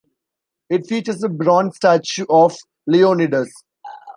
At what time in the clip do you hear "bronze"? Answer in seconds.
1.29-1.75